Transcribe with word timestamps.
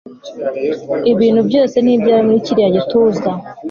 Ibintu 1.11 1.41
byose 1.49 1.75
ni 1.81 1.91
ibyawe 1.95 2.21
muri 2.27 2.45
kiriya 2.45 2.69
gituza 2.77 3.29